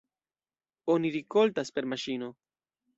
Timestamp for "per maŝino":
1.77-2.35